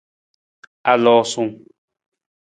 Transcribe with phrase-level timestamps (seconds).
[0.91, 1.51] Aloosung.